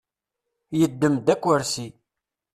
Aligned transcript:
Yeddem-d 0.79 1.27
akersi. 1.33 1.87